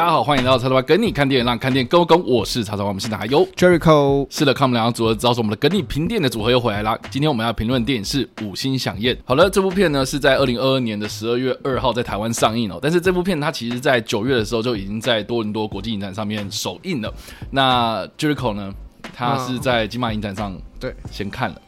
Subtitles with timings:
[0.00, 2.18] 大家好，欢迎来到叉叉 Y 跟你看电影，让看电影更跟。
[2.26, 4.26] 我是叉叉 Y，我们现在还有 Jericho。
[4.30, 6.98] 是的，看我们两个组合，知道是我们的跟你评电影的组合又回来了。
[7.10, 9.14] 今天我们要评论电影是《五星响宴》。
[9.26, 12.78] 好了，这部片呢是在二零二二年的十二月二号在台湾上映哦。
[12.80, 17.12] 但是这部片它其实在九月的时候就已经在多伦多国际影展上面首映了。
[17.50, 18.72] 那 Jericho 呢，
[19.14, 21.60] 他是在金马影展上对先看了。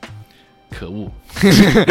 [0.75, 1.07] 可恶，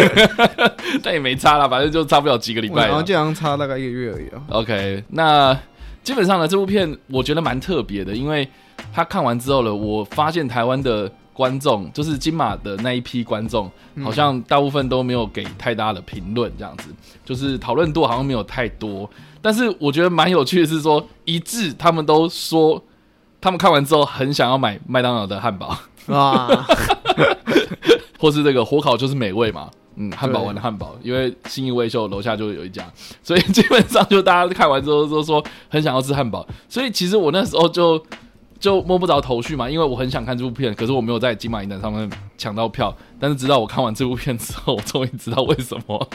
[1.03, 2.87] 但也没差啦，反正就差不了几个礼拜。
[2.87, 4.41] 然后这样差大概一个月而已啊。
[4.49, 5.55] OK，那
[6.03, 8.47] 基本上呢，这部片我觉得蛮特别的，因为
[8.93, 13.71] 他看完之后呢，我发现台湾的观众，就是金马的那一批观众，
[14.03, 16.89] 好像大部分都没有给太大的评论，这样子，
[17.23, 19.09] 就是讨论度好像没有太多。
[19.41, 22.83] 但是我觉得蛮有趣的是说，一致他们都说，
[23.39, 25.77] 他们看完之后很想要买麦当劳的汉堡
[26.07, 26.47] 啊。
[28.19, 32.89] 或是这个火烤就是美味嘛，嗯，汉堡王的汉堡，因为新义威秀楼下就有一家，
[33.21, 38.01] 所以基本上就大家看完之后都说很想要吃汉堡，所以其实我那时候就
[38.59, 46.09] 就摸不着头绪嘛，因为我很想看这部片，可是我没有在金马影展上面抢到票，但是直到我看完这部片之后，我终于知道为什么。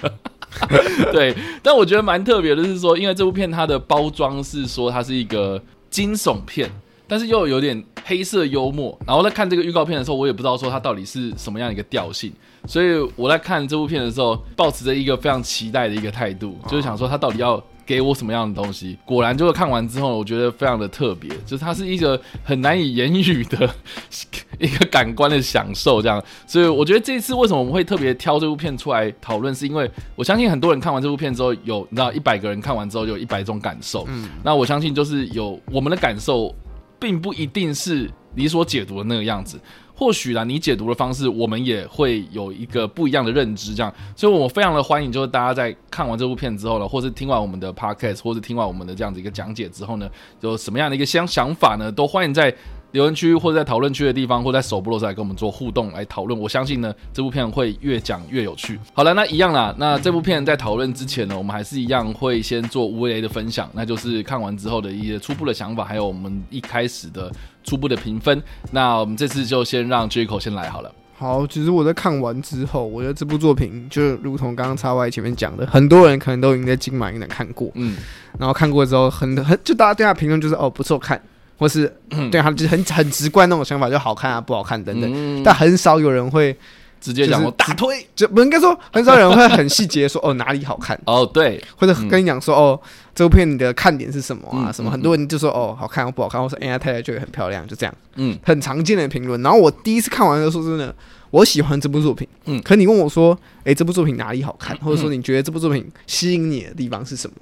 [1.13, 6.71] 对，但我觉得蛮特别的是说，因为这部片它的包装是说它是一个惊悚片。
[7.09, 12.33] 但是又有点黑色幽默，然后在看这个预告片的时候，我也不知道说它到底是什么样一个调性，
[12.67, 18.99] 所以我在看这部片的时候，保持着一个非常期待的一个态度，就是想说他到底要给我什么样的东西。
[19.05, 23.71] 果然就是看完之后，我觉得非常的特别，就是它是一个很难以言语的
[24.59, 26.23] 一个感官的享受，这样。
[26.47, 36.55] 所以我觉得这次为什么我们会特别挑这部片出来讨论，是因为我相信很多人看完这部片之后，有你知道一百个人看完之后有一百种感受，嗯，那我相信就是有我们的感受。
[36.99, 39.61] 并不一定是你所解读的那个样子，
[39.97, 50.09] 或许啦，你解读的方式，我们也会有一个不一样的认知，这样，所以我非常的欢迎，就是大家在看完这部片之后呢，或是听完我们的 podcast，或是听完我们的这样子一个讲解之后呢，
[50.43, 52.55] 有什么样的一个想想法呢，都欢迎在。
[52.93, 56.39] 留言区或者在讨论区的地方，或在首播的时候来跟我们做互动来讨论。
[56.39, 58.79] 我相信呢，这部片会越讲越有趣。
[58.95, 59.75] 好了，那一样啦。
[59.77, 67.31] 那这部片在讨论之前呢，我们还是一样会先做无雷的分享，那就是看完之后的一些初步的想法，还有我们一开始的
[67.67, 68.43] 初步的评分。
[68.71, 70.91] 那我们这次就先让 Jericho 先来好了。
[71.19, 77.97] 好，其实我在看完之后，我觉得这部作品就如同刚刚 XY 前面讲的，很多人可能都已经在金马影展看过，嗯，
[78.39, 81.21] 然后看过之后很很就大家对他评论就是哦不错看。
[81.59, 81.91] 或是
[82.31, 86.55] 对他就是很很直观那种想法，就好看啊，不好看等等，嗯、但很少有人会
[87.01, 90.99] 直接讲我大推，就不应该说很少有人会很细节说哦哪里好看。
[91.07, 92.81] 哦对，或者跟你讲说哦
[93.15, 99.41] 这部片你的看点是什么啊什么，很多人就说哦好看或不好看，或说哎呀太太觉得很漂亮，就这样，嗯，很常见的评论。
[99.43, 100.95] 然后我第一次看完的时候说真的，
[101.31, 107.37] 我喜欢这部作品，嗯，可你问我说哎这部作品哪里好看，或者说你觉得这部作品吸引你的地方是什么？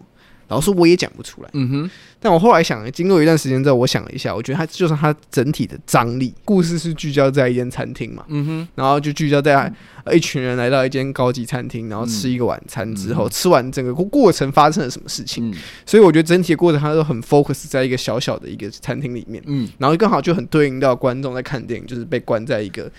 [0.49, 1.91] 老实说我也讲不出来，嗯哼。
[2.21, 6.33] 但我后来想，经过一段时间之后，我想了一下，我觉得它就是它整体的张力。
[6.45, 8.69] 故事是聚焦在一间餐厅嘛，嗯哼。
[8.75, 9.71] 然后就聚焦在
[10.11, 15.55] 一群人来到一间高级餐厅，然后吃一个晚餐之后，吃完整个过程发生了什么事情。
[15.85, 19.69] 所以我觉得整体的过程它都很 focus 在一个小小的一个餐厅里面，嗯。
[19.79, 22.91] 然后刚好就很对应到观众在看电影，就是被关在一个。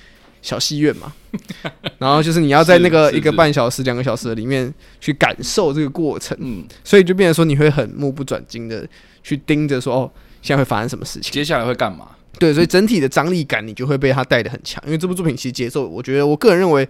[0.45, 1.11] 小戏院嘛，
[1.97, 8.87] 然后就是你要在那个一个半小时、两个小时的里面去感受这个过程，嗯，所以就变成说你会很目不转睛的
[9.23, 10.11] 去盯着说哦，
[10.43, 12.09] 现在会发生什么事情，接下来会干嘛？
[12.37, 16.87] 对，所以整体的张力感你就会被他带的很强，因为这部作品其实节奏，我觉得我个人认为，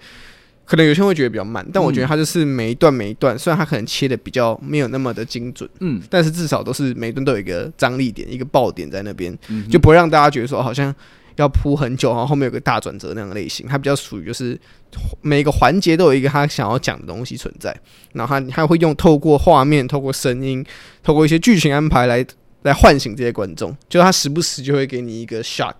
[0.65, 9.33] 可能有些人会觉得比较慢，但我觉得它就是每一段每一段，虽然它可能切的比较没有那么的精准，嗯，但是至少都是每一段都有一个张力点、一个爆点在那边，
[9.71, 10.93] 就不会让大家觉得说好像。
[11.35, 14.59] 要铺很久，然后后面有个大转折那样的类型，它比较属于就是
[15.21, 17.75] 每个环节都有一个他想要讲的东西存在，
[18.13, 20.65] 然后他他会用透过画面、透过声音、
[21.03, 22.25] 透过一些剧情安排来
[22.63, 25.75] 来唤醒这些观众，就他时不时就会给你一个 shock，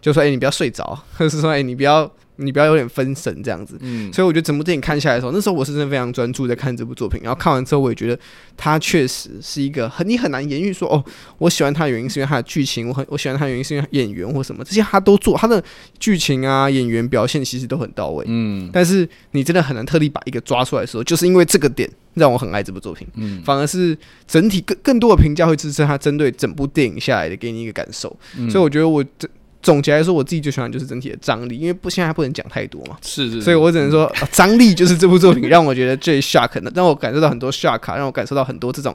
[0.00, 2.10] 就说哎、你不要睡着， 或者是说哎、你不要。
[2.36, 7.20] 你不要有点分神这样子，嗯，所以我觉得整部电影看下来的时候，那时候我是真的非常专注在看这部作品。
[7.22, 8.18] 然后看完之后，我也觉得
[8.56, 11.04] 它确实是一个很你很难言喻说哦，
[11.38, 15.62] 我喜欢它的原因是因为它的剧情，我很我喜欢它的原因是因为演员或什么这些他都做，他的
[15.98, 18.70] 剧情啊演员表现其实都很到位，嗯。
[18.72, 23.42] 但是你真的很难特地把一个抓出来的时候，就是因为这个点让我很爱这部作品，嗯。
[23.44, 23.96] 反而是
[24.26, 28.50] 整体更更多的评价会支持他针对整部电影下来的给你一个感受，嗯。
[28.50, 29.28] 所以我觉得我这。
[29.62, 38.94] 总结来说，我自己最喜欢就是整体的张力，因为不现在还不能讲太多嘛，是是，所以我只能说张力就是这部作品让我觉得最 shock 的，让我感受到很多 shock，让我感受到很多这种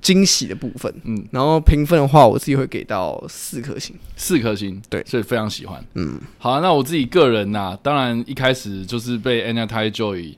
[0.00, 0.92] 惊喜的部分。
[1.04, 5.84] 嗯，然后评分的话，我自己会给到四颗星，四颗星，对，所以非常喜欢。
[5.94, 10.36] 嗯，好啊，那我自己个人呐、啊，当然一开始就是被 Anya Taylor-Joy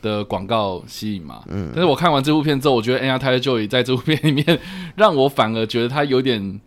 [0.00, 1.42] 的广告吸引嘛。
[1.48, 4.60] 嗯，但是我看完这部片之后，我觉得 Anya Taylor-Joy 在这部片里面，
[4.94, 6.60] 让我反而觉得他有点，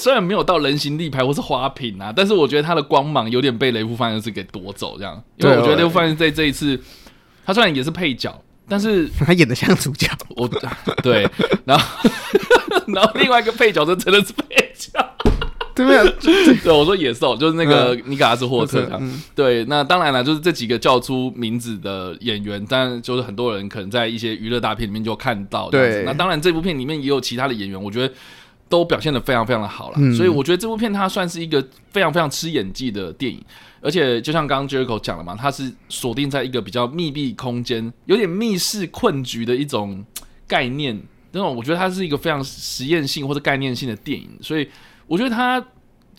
[0.00, 5.22] 虽然没有到人形立牌或是花瓶啊，但是我觉得他的光芒有点被雷夫·范恩斯给夺走，这样。
[5.36, 6.80] 因为我觉得雷夫·范恩斯在这一次，
[7.44, 10.08] 他虽然也是配角，但是他演的像主角。
[10.36, 10.48] 我
[11.02, 11.28] 对，
[11.64, 12.10] 然后
[12.88, 14.98] 然后另外一个配角就真的是配角。
[15.72, 16.56] 对不对？
[16.56, 19.00] 对，我说野兽就是那个尼卡拉斯霍特。
[19.34, 25.70] 对，那当然了，就是这几个叫出名字的演员，但就是很多人可能在一些娱乐大片里面就看到。
[25.70, 28.12] 对，那当然这部片里面也有其他的演员，我觉得
[28.70, 29.96] 都表现得非常非常的好了。
[29.98, 33.44] 嗯、所以我觉得这部片它算是一个非常非常吃演技的电影，
[33.82, 40.02] 而且就像刚刚 Jericho 讲了嘛，它是锁定在一个比较密闭空间，有点密室困局的一种
[40.46, 40.98] 概念。
[41.32, 44.66] 那种我觉得它是一个非常实验性或者概念性的电影，所以。
[45.10, 45.60] 我觉得他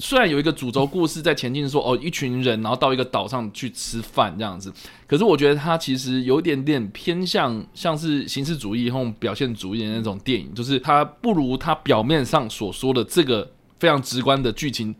[0.01, 4.74] 虽然有一个主轴故事在前进，说哦，一群人然后到一个岛上去吃饭这样子，
[5.06, 13.48] 可是我觉得它其实有一点点偏向像是形式主义或表现主义的那种电影，就是它不如它表面上所说的这个
[13.80, 14.94] 非常直观的剧情，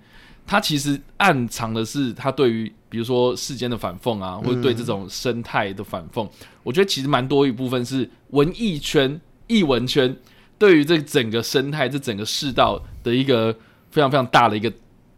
[0.45, 6.30] 它其实暗藏的是它对于比如说世间的反讽啊，或者对这种生态的反讽。
[6.62, 10.15] 我觉得其实蛮多一部分是文艺圈、艺文圈
[10.59, 13.56] 对于这整个生态、这整个世道的一个。
[13.92, 14.71] 非常非常大的一个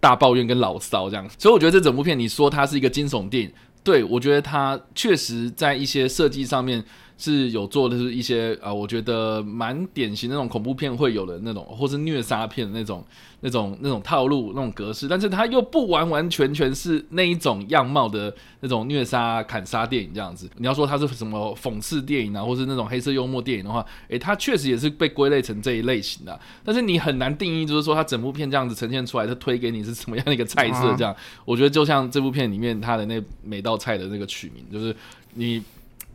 [0.03, 3.51] 大抱怨跟牢骚，这样，所以我觉得这整部片，你说它是一个惊悚电影，
[3.85, 6.83] 对，我觉得它确实在一些设计上面。
[7.15, 13.05] 是有做的是一些啊、我觉得蛮典型的那种恐怖片会有的那种，或是虐杀片那种、
[13.45, 20.50] 那种、那种套路、那种格式，但是它又不完完全全是那一种样貌的那种虐杀、砍杀电影这样子。
[20.57, 26.40] 你要说它是什么讽刺电影啊，或是那种黑色幽默电影的话，诶、欸，它确实也是被归类成这一类型的。
[26.63, 31.13] 但是你很难定义，就是说它整部片这样子呈现出来，它推给你是什么样的一个菜色这样。
[31.44, 34.96] 我觉得就像这部片里面它的那每道菜的那个取名，就是
[35.34, 35.62] 你。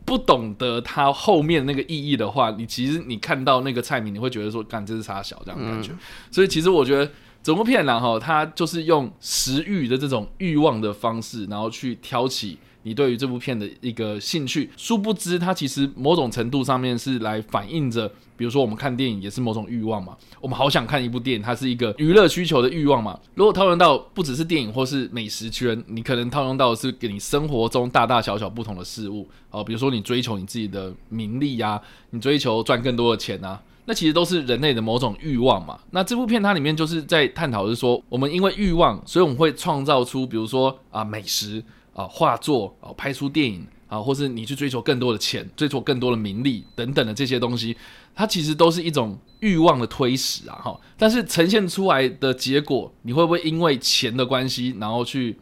[0.09, 5.91] 不懂得它后面那个意义的话，你其实你看到那个菜名，你会觉得说，干这是啥小这样的感觉。
[5.91, 5.99] 嗯、
[6.31, 7.11] 所以其实我觉得
[7.43, 12.57] 整部片然后，它就是用食欲的这种欲望的方式，然后去挑起。
[12.83, 23.19] 你对于这部片的一个兴趣，殊不知它其实某种程度上面是来反映着，比如说我们看电影也是某种欲望嘛，我们好想看一部电影，它是一个娱乐需求的欲望嘛。
[23.35, 35.77] 如果套用到不只是电影或是美食圈，你可能套用到的是给你生活中大大小小不同的事物哦，比如说你追求你自己的名利呀、你追求赚更多的钱啊，那其实都是人类的某种欲望嘛。
[35.91, 41.61] 那这部片它里面就是在探讨是说，我们因为欲望，所以我们会创造出，比如说啊美食。
[41.99, 47.75] 啊，画作啊，拍出电影啊，或是你去追求更多的钱，追求更多的名利等等的这些东西，
[48.15, 50.79] 它其实都是一种欲望的推使啊，哈。
[50.97, 55.37] 但是呈现出来的结果，你会不会因为钱的关系，然后去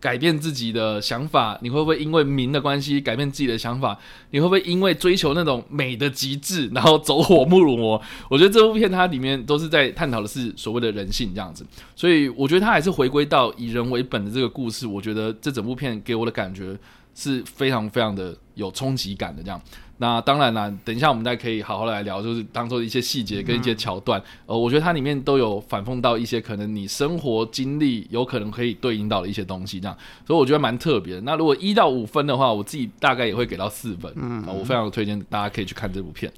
[0.00, 3.98] 改变自己的想法，你会不会因为名的关系改变自己的想法？
[4.30, 8.00] 你会不会因为追求那种美的极致，然后走火入魔？
[8.28, 14.86] 我觉得这部片它里面都是在探讨的是所谓的人性这样子，所以我觉得它还是回归到以人为本的这个故事。
[14.86, 16.76] 我觉得这整部片给我的感觉
[17.14, 19.60] 是非常非常的有冲击感的这样。
[19.98, 31.20] 那当然啦，等一下我们再可以好好来聊，就是当做一些细节跟一些桥段，呃，我觉得它里面都有反讽到一些可能你生活经历有可能可以对应到的一些东西，这样，所以我觉得蛮特别的。
[31.22, 36.30] 那如果一到五分的话，我自己大概也会给到四分，嗯，我非常推荐大家可以去看这部片。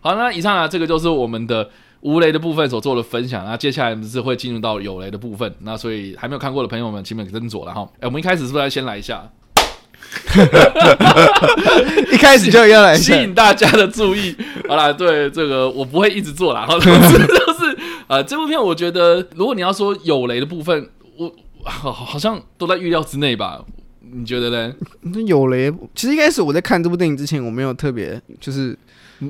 [0.00, 1.68] 好，那以上啊，这个就是我们的
[2.02, 7.88] 无雷的部分所做的分享，那接下来是会进入到有雷的部分，那所以还没有看过的朋友们，请你们斟酌了哈。
[7.94, 9.28] 哎，我们一开始是不是要先来一下？
[12.12, 14.36] 一开始就要来吸引大家的注意。
[14.68, 16.66] 好啦，对这个我不会一直做啦。
[16.66, 21.32] 总之就是，呃，这部片我觉得，如果你要说有雷的部分，我
[21.64, 23.62] 好好像都在预料之内吧？
[24.00, 24.74] 你觉得呢？
[25.26, 28.76] 有雷，其实一开始我在看这部电影之前，我没有特别就是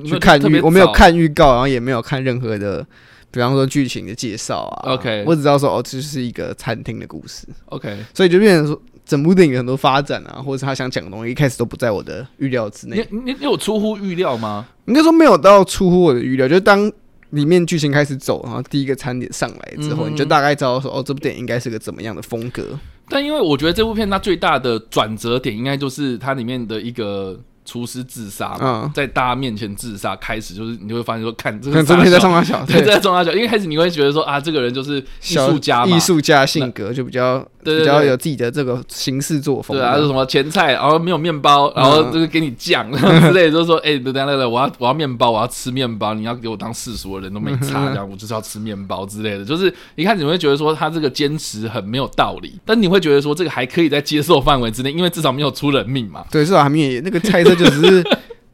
[0.05, 2.85] 去看预，我没有看预告，然后也没有看任何的，
[3.31, 4.93] 比方说剧情的介绍啊。
[4.93, 7.47] OK，我只知道说哦，这是一个餐厅的故事。
[7.65, 8.81] OK，所以就变成说。
[9.07, 13.07] 整部电影很多发展啊，或者是他想讲的东西，一开始都不在我的预料之内。
[13.09, 14.67] 你你你有出乎预料吗？
[14.85, 16.47] 应该说没有到出乎我的预料。
[16.47, 16.91] 就是当
[17.29, 22.77] 里面剧情开始走，然后第一个餐点上来之后，嗯、你就大概知道说，哦，这部电影应该是个怎么样的风格。
[23.09, 27.39] 但因为我觉得这部片它最大的转折点，应该就是它里面的一个。
[27.67, 39.75] 厨师自杀嘛，在大家面前自杀，开始就是你就会发现说，看这个这边在中大小，对，在中大小，因为开始你会觉得说啊，这个人就是艺术家嘛，艺术家性格就比较比较有自己的这个行事作风。
[39.77, 49.43] 对啊，是什么前菜，然后没有面包，然后就是给你酱 之类，就是说，哎，等等等等，我要我要面包，我要吃面包，你要给我当世俗的人都没差，这样我就是要吃面包之类的。
[49.43, 56.23] 就是一开始你会觉得说他这个坚持很没有道理，但你会觉得说这个还可以在接受范围之内，因为至少没有出人命嘛。
[56.31, 58.03] 对，至少还没有那个菜色就只是。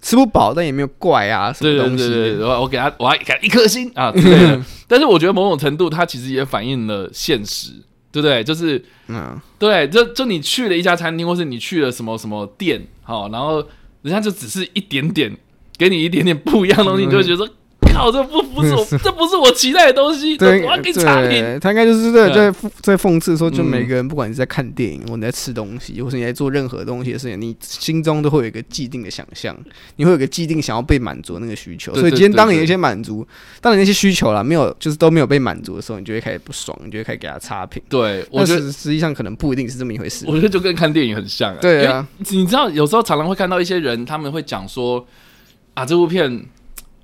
[0.05, 2.05] 吃不饱，但也没有怪啊， 什么东西？
[2.05, 4.62] 对对对对，我给他，我还给他一颗星啊之类的。
[4.86, 7.72] 但是我觉得某种程度，它其实也反映了现实，
[8.12, 8.43] 对不对？
[8.43, 13.65] 就是，嗯，对，就就你去了一家餐厅，或是你去了什么什么店，好，然后
[14.01, 15.33] 人家就只是一点点，
[15.77, 17.48] 给你一点点不一样的东西，你就会觉得说。
[17.93, 20.38] 靠，这不不是我，这不是我期待的东西。
[20.38, 21.59] 对，我要给你差评。
[21.59, 29.55] 他应该就是在在在讽刺说，就每个人，不管你在看电影，或你在吃东西，或是你在做任何东西的事情，你心中都会有一个既定的想象，
[29.97, 31.93] 你会有一个既定想要被满足的那个需求。
[31.93, 33.25] 所以今天当你那些满足，
[33.62, 37.81] 当你那些需求了没有，就是都没有被满足的时候，你就会开始不爽，你就会开始给他差评。
[37.89, 40.25] 对，我觉得实际上可能不一定是这么一回事。
[40.27, 41.55] 我觉得就跟看电影很像。
[41.57, 45.05] 对啊，你知道有时候常常会看到一些人，他们会讲说
[45.73, 46.45] 啊，这部片。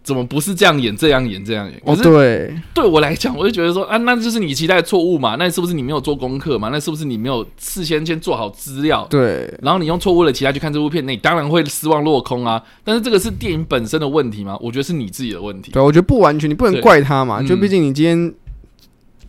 [0.10, 0.98] 怎么不是这样演？
[0.98, 1.46] 这样演？
[1.46, 1.80] 这样演？
[1.86, 5.36] 哦，对，对我来讲，我就觉得说啊，那就是你期待的错误嘛？
[5.38, 6.70] 那是不是你没有做功课嘛？
[6.72, 9.06] 那是不是你没有事先先做好资料？
[9.08, 12.60] 对，然后你用错误的期待去看这部片，那你当然会失望落空啊。
[12.84, 14.58] 但是这个是电影本身的问题吗？
[14.60, 15.72] 我觉得是你自己的问题。
[15.72, 17.44] 对，我觉得不完全，你不能怪他嘛。
[17.44, 18.34] 就毕竟你今天。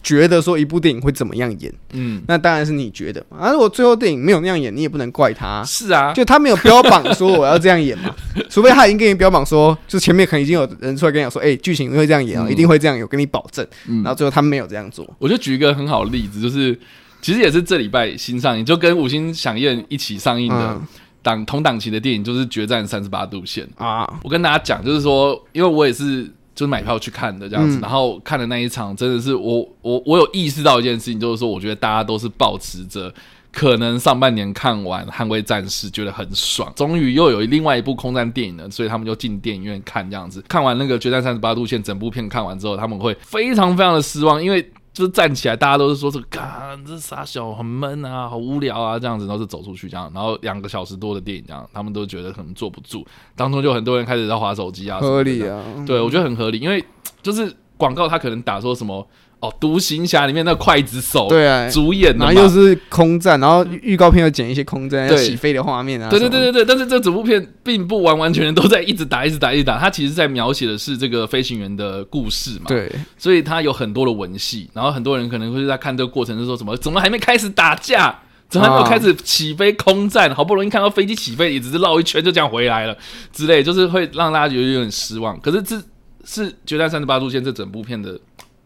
[0.02, 3.36] 觉得说一部电影会怎么样演，嗯，那当然是你觉得嘛。
[3.38, 5.62] 而如果最后电影没有那样演，你也不能怪他。
[5.64, 8.14] 是啊，就他没有标榜说我要这样演嘛，
[8.48, 13.66] 除非他已经跟你标榜说，就前面可能已经有人出来跟你讲说，哎、欸，剧情会这样演啊，嗯、一定会这样，有跟你保证。
[13.88, 15.06] 嗯然后最后他没有这样做。
[15.18, 16.78] 我就举一个很好的例子，就是
[17.20, 20.80] 其实也是这礼拜新上映，就跟五星响宴一起上映的
[21.22, 24.10] 档同档期的电影，就是《决战三十八度线》啊。
[24.24, 26.26] 我跟大家讲，就是说，因为我也是。
[26.54, 33.12] 就是买票去看的这样子，嗯、然后看的那一场真的是我我我有意识到一件事情，就是说我觉得大家都是保持着
[33.52, 40.42] 可能上半年看完《捍卫战士》觉得很爽，终于又有另外一部空战电影了，所以他们就进电影院看这样子。
[40.48, 44.70] 看完那个《决战三十八度线》整部片看完之后，他们会非常非常的失望，因为。
[44.92, 56.84] 就是站起来，大家都是说这个，干这傻小很闷啊，好无聊啊，这样子，然后就走出去这样，然后两个小时多的电影这样，他们都觉得可能坐不住，当中就很多人开始在划手机啊，合理啊，对，我觉得很合理，因为
[57.22, 59.06] 就是广告他可能打说什么。
[59.40, 66.64] 哦，独行侠里面那筷子手对啊，主演的，然后又是空战，然后预告片又剪一些空战要起飞的画面啊，对对对对对。
[66.64, 72.66] 但是这整部片并不完完全全都在一直打一直打一直打，它其实在描写的是这个飞行员的故事嘛。
[72.66, 78.14] 对，所以它有很多的文戏，然后很多人可能会在看这个过程，就说什么怎么还没开始打架，
[78.50, 82.94] 怎么还没有开始起飞空战，好不容易看到飞机起飞，也只是绕一圈就这样回来了
[83.32, 85.40] 之类，就是会让大家觉得有点失望。
[85.40, 85.80] 可是这
[86.22, 88.20] 是《决战三十八度线》这整部片的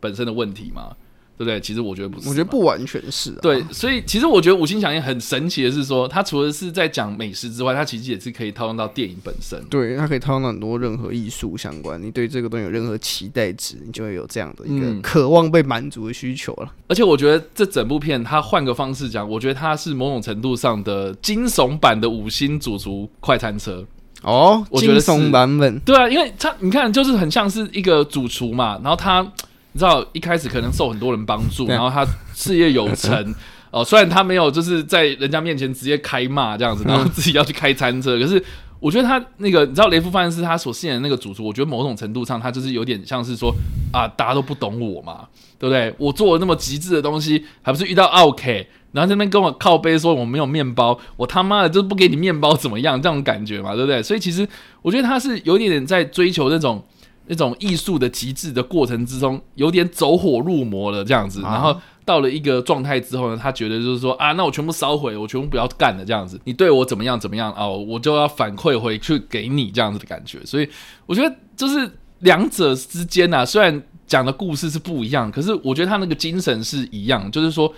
[0.05, 0.91] 本身的问题嘛？
[1.37, 1.61] 对不对？
[1.61, 3.39] 其实我觉得不是，我觉得不完全是、啊。
[3.43, 9.61] 对，所以其实我觉得五星响应很神奇的是说，它除了是在讲美食之外，它其实也是可以套用到电影本身。
[9.69, 12.01] 对，它可以套用到很多任何艺术相关。
[12.01, 16.85] 你对这个东西有任何期待值，你就会有这样的一个渴望被满足的需求了、嗯。
[16.91, 23.85] 而且我觉得这整部片，它换个方式讲，我觉得它是某种程度上的惊悚版的五星主厨快餐车
[24.23, 25.81] 哦，惊悚版本。
[25.81, 29.27] 对啊，因为它你看，就是很像是一个主厨嘛，然后他。
[29.75, 33.35] 你知道一开始可能受很多人帮助，然后他事业有成
[33.73, 33.85] 哦。
[33.85, 38.41] 虽然他没有就是在人家面前直接开骂这样子，然后自己要去开餐车，可是
[38.79, 43.53] 我觉得他那个你知道雷夫范是他所饰演的那个主厨，我觉得某种程度上他就是有点像是说
[43.93, 45.27] 啊，大家都不懂我嘛，
[45.59, 45.93] 对不对？
[45.99, 53.03] 我做了那么极致的东西，还不是遇到奥 K，，然后这边跟我靠背说我没有面包，我他妈的就是不给你面包怎么样？
[53.03, 54.01] 这种感觉嘛，对不对？
[54.01, 54.49] 所以其实
[54.83, 56.81] 我觉得他是有点点在追求那种。
[57.27, 70.39] 那种艺术的极致的过程之中，有点走火入魔了这样子，然后到了一个状态之后呢，他觉得就是说啊，那我全部烧毁，我全部不要干了这样子，你对我怎么样怎么样哦，我就要反馈回去给你这样子的感觉。
[70.45, 70.69] 所以
[71.07, 71.91] 我觉得就是
[72.21, 77.73] 两者之间啊，虽然讲的故事是不一样，可是我觉得他那个精神是一样，就是说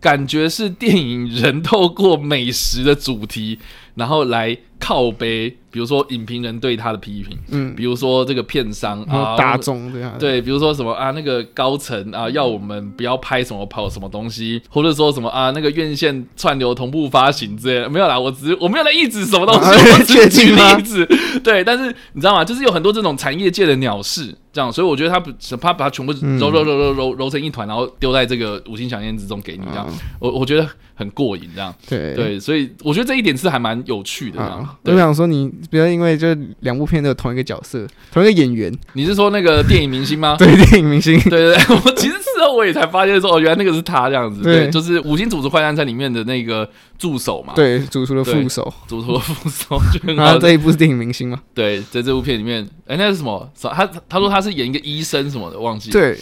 [0.00, 3.58] 感觉是电影人透过美食的主题，
[3.94, 5.56] 然后来靠背。
[5.72, 21.08] 比如说影评人对他的批评，嗯，比如说这个片商啊，大众这样，对，比如说什么啊，那个高层啊，要我们不要拍什么跑什么东西，或者说什么啊，那个院线串流同步发行之类的，没有啦，我只是我没有来抑制什么东西，啊、 我只是举例子，
[21.42, 22.44] 对，但是你知道吗？
[22.44, 32.14] 就是有很多这种产业界的鸟事，这样，所以我觉得他不，他把它全部揉揉揉揉揉揉成一团，然后丢在这个五星饗宴之中给你，这样，我我觉得很过瘾，这样，对。
[32.14, 36.28] 对，所以我觉得这一点是还蛮有趣的，这样，我想说，你不要因为就
[36.60, 38.72] 两部片都有同一个角色，同一个演员。
[38.94, 40.36] 你是说那个电影明星吗？
[40.40, 41.18] 对，电影明星。
[41.30, 44.42] 对对对，我其实事后我也才发现说，哦，原来那个是他这样子。
[44.42, 47.52] 对，就是《五星组织坏蛋餐》里面的那个助手嘛。
[47.54, 48.72] 对，主厨的副手。
[48.86, 49.80] 主厨的副手。
[50.14, 51.40] 然后这一部是电影明星吗？
[51.54, 53.50] 对，在这部片里面，哎，那是什么？
[53.60, 55.90] 他他说他是演一个医生什么的，忘记。
[55.90, 56.18] 对，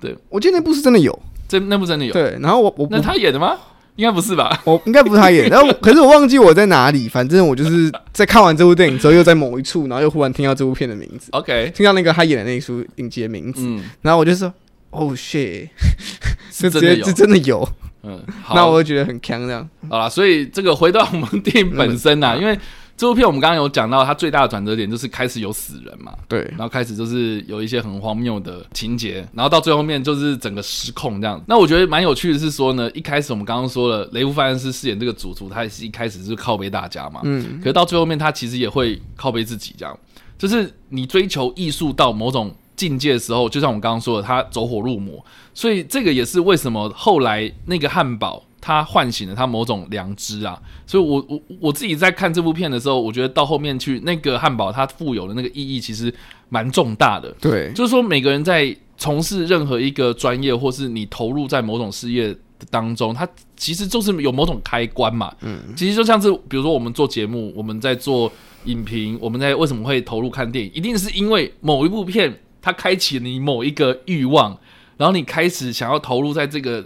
[0.00, 1.16] 对，我记得那部是真的有，
[1.48, 2.12] 这那部真的有。
[2.12, 3.56] 对，然后我我那他演的吗？
[3.96, 4.60] 应该不是吧？
[4.64, 7.08] 我应该不是他演， 然后可是我忘记我在哪里。
[7.08, 11.28] 反正我就是在看完这部电影之后，又在某一处，然后又忽然听到这部片的名字。
[11.32, 14.52] OK，听到那个他演的那一出影集的名字，嗯，然后我就说
[14.90, 15.68] ：“Oh shit！”
[16.50, 17.68] 是真的有，是真的有。
[18.02, 18.22] 嗯，
[18.54, 19.68] 那我就觉得很强这样。
[19.88, 22.58] 好了，所以这个回到我们电影本身呐，因为。
[22.96, 31.42] 这部片我们刚刚有讲到，它最大的转折点就是开始有死人嘛，对，然后开始就是有一些很荒谬的情节，然后到最后面就是整个失控这样。
[31.48, 39.98] 那我觉得蛮有趣的是说呢，一开始我们刚刚说了，雷夫范恩斯饰演这个主厨，他也是一开始是靠背大家嘛，嗯，可是到最后面他其实也会靠背自己这样，
[40.38, 48.44] 就是你追求艺术到某种境界的时候，就像我们刚刚说的，他走火入魔，所以这个也是为什么后来那个汉堡。
[48.66, 56.10] 他唤醒了他某种良知啊，所以我我我自己在看这部片的时候，我觉得到后面去那个汉堡它富有的那个意义其实
[56.48, 57.30] 蛮重大的。
[57.38, 62.34] 对，就是说每个人在从事任何一个专业，或是你投入在某种事业
[62.70, 65.30] 当中，它其实就是有某种开关嘛。
[65.42, 68.32] 嗯，其实就像是比如说我们做节目，我们在做
[68.64, 74.58] 影评，我们在为什么会投入看电影，一定是因为某一部片它开启了你某一个欲望，
[74.96, 76.82] 然后你开始想要投入在这个。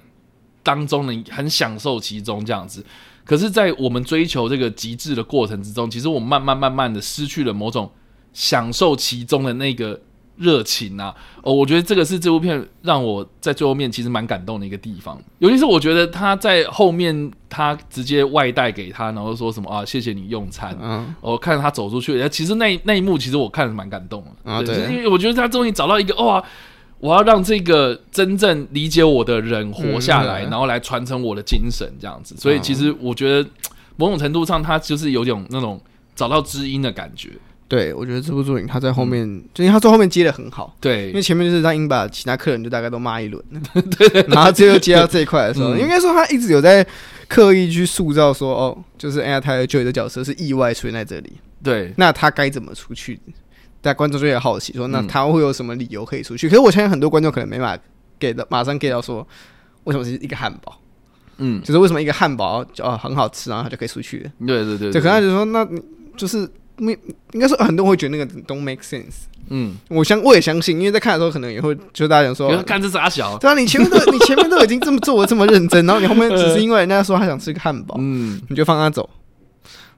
[0.62, 2.84] 当中呢很享受其中这样子，
[3.24, 7.90] 可是，在我们追求这个极致的过程之中，其实我们慢慢慢慢的失去了某种
[8.32, 10.00] 享受其中的那个
[10.36, 11.14] 热情啊。
[11.42, 20.76] 哦，我觉得这个是这部片让我在最后面其实蛮感动的一个地方，尤其是我觉得他在后面他直接外带给他，然后说什么啊，谢谢你用餐。
[20.80, 26.42] 嗯，我看着他走出去，其实那那一幕其实我看着蛮感动的啊，对，因为我觉得他终于找到一个哇。
[27.00, 32.34] 我要让这个真正理解我的人活下来，嗯、然后来传承我的精神，这样子。
[32.36, 33.48] 所以其实我觉得
[33.96, 35.80] 某种程度上，他就是有种那种
[36.16, 37.30] 找到知音的感觉。
[37.68, 40.74] 对，我觉得这部作品他在后面，嗯、就因为他在后面接的很好。
[40.80, 43.44] 对，因为前面就是他已经把其他客人就大概都骂一轮，
[43.98, 46.84] 对， 然后最后接到这一块的时候，嗯、应该说他一直有在
[47.28, 51.34] 刻意去塑造说，哦，就是 Anya Taylor-Joy 的角色是意外出现在这里。
[51.62, 53.20] 对，那他该怎么出去？
[53.80, 56.48] 大家观众就会好奇说，那他会有什么理由可以出去？
[56.48, 57.78] 嗯、可是我相信很多观众可能没法
[58.18, 59.26] 给的，马上 get 到说，
[59.84, 60.80] 为什么是一个汉堡？
[61.38, 64.28] 嗯，就是为什么一个汉堡就哦很好吃，然后他就可以出去？
[64.44, 65.66] 对对对，对，可能就说，那
[66.16, 66.98] 就是没
[67.32, 69.26] 应该说很多人会觉得那个 don't make sense。
[69.50, 79.08] 嗯，我相我也相信，因为在看的时候可能也会就大家讲说，看这傻小，对啊，你前面都 你前面都已经这么做的这么认真，然后你后面只是因为人家说他想吃个汉堡，嗯，你就放他走。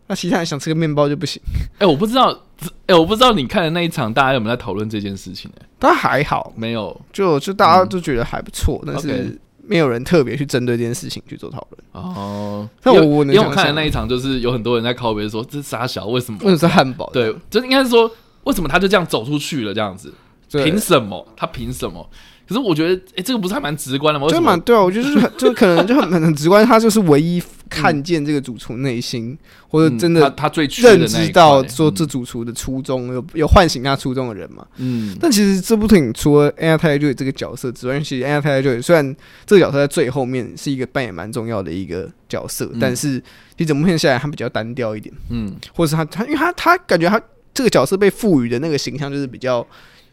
[0.07, 1.41] 那其他人想吃个面包就不行？
[1.75, 5.63] 哎、欸，我不知道，哎、欸，我不知道你看的那一场，大家有没有在讨论这件事情、欸？
[5.63, 11.83] 哎，但还好，没有，就就大家都觉得还不错，嗯、但是没有人特别去针对这件事情去做讨论。
[11.93, 16.39] 哦，那我我因为我看的那一场，就是有很多人在靠边说，这傻小为什么？
[16.43, 17.09] 为什么是汉堡？
[17.13, 18.11] 对，就应该是说，
[18.45, 19.73] 为什么他就这样走出去了？
[19.73, 20.13] 这样子，
[20.51, 21.27] 凭什么？
[21.37, 22.09] 他凭什么？
[22.51, 24.27] 可是我觉得，哎、欸，这个不是还蛮直观的吗？
[24.29, 34.67] 就蛮对啊，我觉得就是 就可能就很很直观，他就是唯一看见这个主厨内心，嗯、或者真的他最认知到说这主厨的初衷，有有唤醒他初衷的人嘛。
[34.79, 35.17] 嗯。
[35.21, 39.15] 但其实这部电影除了 Anya Taylor-Joy 这个角色之外，其实 Anya Taylor-Joy 虽然
[39.47, 43.21] 这个角色在最后面是一个扮演蛮重要的一个角色，嗯、但是
[43.57, 45.15] 其实整部片下来他比较单调一点。
[45.29, 45.55] 嗯。
[45.73, 47.23] 或者是他他，因为他他感觉他
[47.55, 49.65] 这个角色被赋予的那个形象就是比较。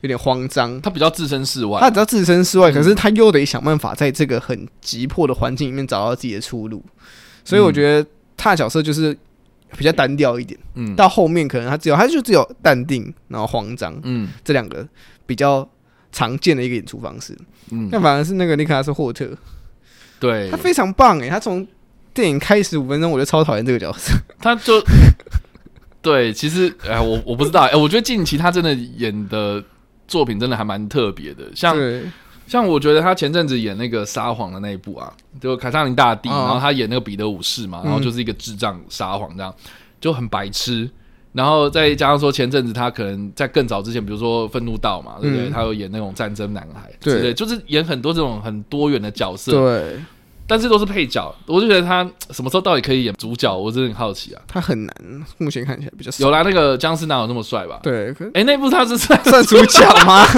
[0.02, 6.84] 有点慌张，他比较置身事外，他比较置身事外，可是他又得想办法在这个很急迫的环境里面找到自己的出路，
[7.44, 8.08] 所以我觉得
[8.38, 9.18] 他的角色就是
[9.76, 10.60] 比较单调一点。
[10.76, 14.88] 嗯，到后面可能他只有，他就只有淡定，然后慌张，嗯，这两个
[15.26, 15.68] 比较
[16.12, 17.36] 常见的一个演出方式。
[17.72, 19.28] 嗯，但反而是那个尼克拉斯霍特，
[20.20, 21.66] 对，他非常棒诶，他从
[22.14, 24.74] 电影开始五分钟我就超讨厌这个角色，他就
[26.04, 29.64] 对，其实哎，我我不知道，哎，我觉得近期他真的演的。
[30.08, 31.76] 作品真的还蛮特别的，像
[32.48, 40.90] 像我觉得他前阵子演那个撒谎的那一部啊，就凯撒林大帝，哦、然后他演那个彼得武士嘛，然后就是一个智障撒谎这样，嗯、就很白痴。
[41.34, 45.50] 然后再加上说前阵子他可能在更早之前，比如说愤怒道嘛，对不对？
[45.50, 50.00] 嗯、他有演那种战争男孩，对，对，就是演很多这种很多元的角色，对。
[50.48, 54.42] 但是都是配角，我就觉得他 什么时候到底可以演主角，我真的很好奇啊。
[54.48, 54.96] 他很难，
[55.38, 56.42] 目前看起来比较有啦。
[56.44, 57.80] 那个僵尸哪有那么帅吧？
[57.84, 60.26] 对，哎、欸，那部他是算 算主角吗？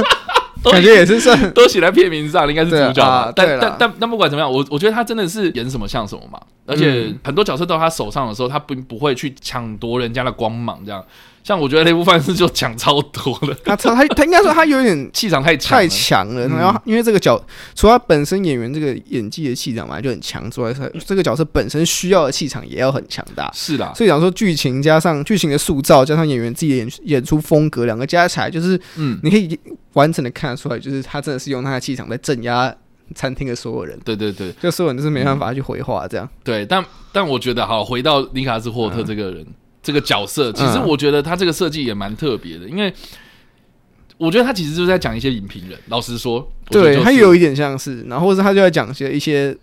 [0.61, 3.01] 感觉也是算，都写在片名上，应该是主角。
[3.01, 6.37] 啊、但但但但不管怎么样，我我觉得他真的是演什么像什么嘛。
[6.65, 11.01] 而且很多角色到他手上的时候，他并不会去抢夺人家的光芒，这样。
[11.49, 16.47] 像我觉得雷夫范斯就讲超多了，他超他他应该说他有点 气场太强太强了。
[16.47, 23.49] 然后因为这个角，除了他本身演员这个演技的气场嘛就很强之外，他这个角色本身需要的气场也要很强大。
[23.51, 29.59] 是的，所以讲说剧情加上剧情的塑造，加上演员自己的演演出风格，两个加起来就是，嗯，你可以
[29.93, 32.71] 完整的看得出来，就是他真的是用他的气场在镇压
[33.15, 33.99] 餐厅的所有人。
[34.05, 36.29] 对对对，就所有人都是没办法去回话这样。
[36.43, 39.43] 对，但但我觉得好，回到尼卡斯霍特这个人。
[39.79, 42.93] 嗯这个角色，其实我觉得他这个设计也蛮特别的，因为
[44.17, 45.79] 我觉得他其实就是在讲一些影评人。
[45.87, 49.55] 老实说，对他有一点像是，然后或者他就在讲一些一些，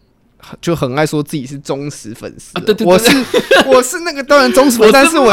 [0.61, 2.55] 就很爱说自己是忠实粉丝。
[2.61, 3.24] 对对，我是
[3.66, 5.31] 我是那个当然忠实粉丝，但是我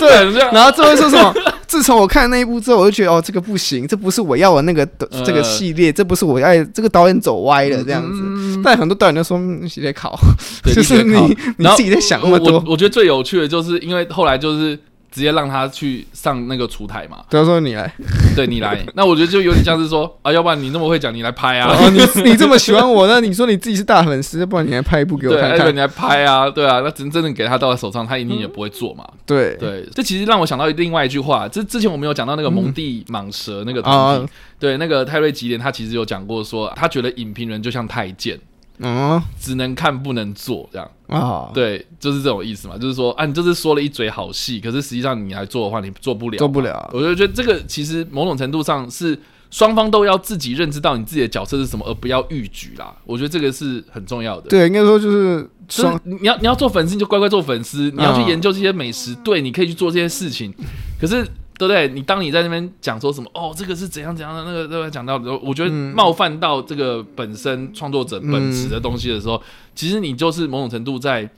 [0.00, 1.34] 对，然后最后说什么？
[1.70, 4.84] 自从我看那一部之后，我就觉得哦，这个不行，这不是我要的那个
[5.24, 8.60] 这个系列，这不是我要这个导演走歪了这样子。
[8.64, 10.18] 但很多导演都说你在考，
[10.74, 11.14] 就是你
[11.58, 12.60] 你自己在想那么多。
[12.66, 14.76] 我觉得最有趣的就是因为后来就是。
[15.10, 17.24] 直接让他去上那个厨台嘛？
[17.28, 17.92] 他说你来，
[18.36, 18.84] 对你来。
[18.94, 21.74] 那我觉得就有点像是说啊，要不然你那么会讲，你来拍啊。
[21.90, 21.98] 你
[22.30, 25.58] 你这么喜欢我，那你说你自己是大粉丝，要不然你来拍一部给我看看。
[25.58, 26.80] 对，你来拍啊，对啊。
[26.80, 29.04] 那真真的给他到了手上，他一定也不会做嘛。
[29.26, 34.32] 对对，这其实让我想到另外一句话，这之前我们有讲到那个蒙蒂蟒蛇那个东西。
[34.58, 38.38] 对，那个泰瑞吉连他其实有讲过说，他觉得影评人就像太监。
[38.82, 41.50] 嗯，只能看不能做，这样啊？
[41.52, 42.78] 对，就是这种意思嘛。
[42.78, 46.90] 就是说，啊，你就是说了一嘴好戏，可是实际上你来做的话，你做不了，做不了。
[46.92, 49.18] 我就觉得这个其实某种程度上是
[49.50, 52.94] 双方都要自己认知到你自己的角色是什么，而不要逾矩啦。
[53.04, 54.48] 我觉得这个是很重要的。
[54.48, 60.54] 对，应该说就是双，你要你要做粉丝，你就乖乖做粉丝；你要去研究这些美食，对，你可以去做这些事情。
[61.00, 61.26] 可是。
[61.60, 61.88] 对不对？
[61.88, 64.88] 你当你在那边讲说什么哦，这个是怎样怎样的那个，对吧？
[64.88, 69.42] 讲到我觉得冒犯到这个本身创作者本质的东西的时候，嗯、
[69.74, 71.28] 其实你就是某种程度在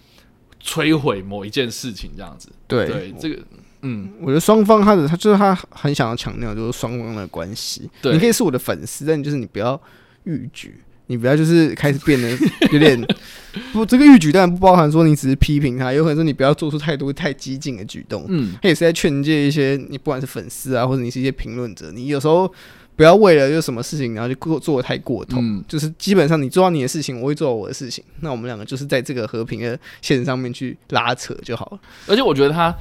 [0.62, 2.48] 摧毁某一件事情，这样子。
[2.68, 3.42] 对，对这个，
[3.80, 7.90] 嗯，我觉得双方他的他就是他很想要强调就是双方的关系。
[8.00, 9.80] 对，你可以是我的粉丝，但就是你不要
[10.22, 10.80] 逾矩。
[11.12, 12.30] 你不要就是开始变得
[12.72, 12.98] 有点
[13.70, 18.24] 不，这个逾矩当然不包含说你只是批评他，有可能说你不要做出太多太激进的举动。
[18.28, 22.50] 嗯，他也是在劝诫一些你不管是粉丝啊，或者你是一些评论者，你有时候
[22.96, 25.36] 不要为了就什么事情然后就过做的太过头。
[25.38, 31.78] 嗯，就是基本上你做到你的事情，我会做到我的事情，那我们两个就是在这个和平的线上面去拉扯就好了。
[32.06, 32.74] 而且我觉得他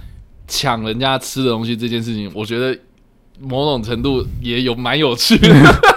[0.47, 2.79] 抢人家吃的东西这件事情，我觉得
[3.41, 5.49] 某种程度也有蛮有趣的。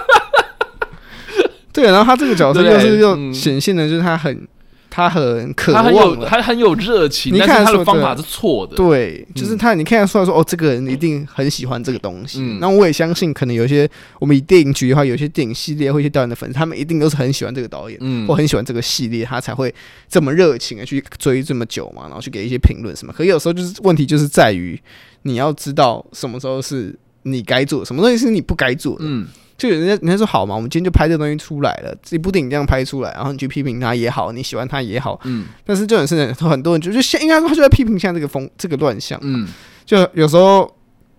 [1.75, 4.47] 对，然后他这个角色又是又显现的，就是他很，嗯、
[4.89, 7.33] 他很渴望，他很有，他很有热情。
[7.33, 12.39] 你看他的方法是错的，对，就是他，你看得出来说，哦，这个人一定很喜欢这个东西。
[12.61, 13.85] 那、嗯、我也相信，可能有些
[14.19, 19.73] 我们以电影局的话，有些电影系列或一些导演的粉丝，他们一定都是很喜欢这个导演，嗯，或很喜欢这个系列，他才会
[20.07, 23.11] 这么热情的去追这么久嘛，然后去给一些评论什么。
[23.11, 24.81] 可有时候就是问题就是在于，
[25.23, 29.27] 你要知道什么时候是你该做，什么东西是你不该做的，嗯。
[29.57, 35.45] 就人家人家说好嘛，我们今天就拍这个东西出来了，这部电影这样拍出来，然后你去批评他也好，你喜欢他也好，嗯。
[35.65, 39.47] 但是这种事情，很多人就就现应该说他就在批评现在这个风这个乱象，嗯。
[39.85, 40.69] 就有时候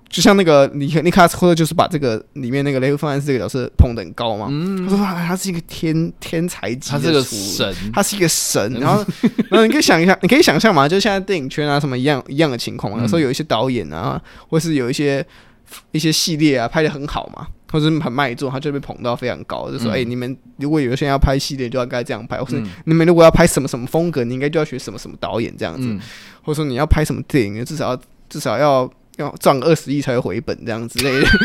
[0.09, 4.85] 就像那个尼尼卡斯科特，就是把这个里面那个雷夫范斯这个角色捧得很高嘛，嗯。
[4.85, 8.73] 他说他他是一个天天才级的，他是个神，他是一个神。
[8.79, 9.05] 然后
[9.49, 15.25] 然后你可以想一下，你可以想象嘛，就现在电影圈啊什么一样一样的情况，有时候有一些导演啊，或是有一些
[15.93, 17.47] 一些系列啊拍的很好嘛。
[17.71, 20.01] 或者很卖座，他就被捧到非常高，就说：“哎、嗯。
[20.01, 26.01] 欸，你们如果有些人要拍系列，就应该这样拍；或是你们如果要拍什么什么风格，你应该就要学什么什么导演这样子；嗯、
[26.43, 31.27] 或者说你要拍什么电影，至少要至少要要赚二十亿才会回本这样之类的。”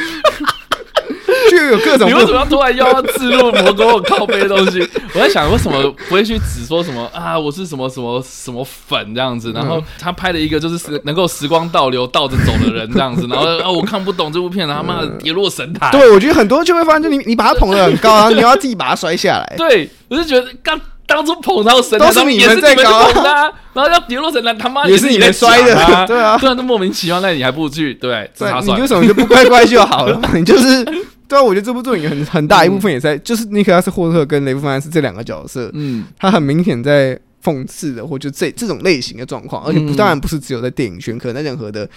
[1.62, 4.80] 就有各种，你为什么要突然又要自入魔狗我靠背的东西？
[5.14, 7.38] 我在想，为什么不会去指说什么啊？
[7.38, 9.52] 我是什么什么什么粉这样子？
[9.54, 15.92] 然后他拍了一个就是时能够时光倒流倒着走的人这样子，然后啊， 我看不懂这部片，他妈的跌落神坛。
[15.92, 19.54] 对，我觉得很多人就会发现，就你你把他捧得很高然后，你要自己把他摔下来。
[19.58, 26.06] 对，我就觉得刚当初捧到神坛，都是你们在高啊， 然后要跌落神坛，他妈也是你们摔的啊。
[26.06, 28.30] 对啊，不然都莫名其妙，那你还不如去对？
[28.38, 30.20] 对，你为什么就不乖乖就好了？
[30.34, 30.86] 你就是。
[31.32, 41.90] 对啊，我觉得这部作品很很大一部分也在，嗯、就是尼克拉斯霍特跟雷夫范斯这两个角色，嗯，他很明显在讽刺的，或者这这种类型的状况，而且不当然不是只有在电影圈，可能在任何的